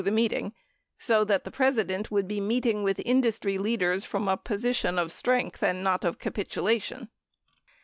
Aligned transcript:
636 0.03 0.15
the 0.15 0.23
meeting, 0.35 0.53
so 0.97 1.23
that 1.23 1.43
the 1.43 1.51
President 1.51 2.09
would 2.09 2.27
be 2.27 2.41
meeting 2.41 2.81
with 2.81 2.99
industry 3.05 3.59
leaders 3.59 4.03
from 4.03 4.27
a 4.27 4.35
posture 4.35 4.97
of 4.97 5.11
strength 5.11 5.61
and 5.61 5.83
not 5.83 6.03
of 6.03 6.17
capitulation. 6.17 7.07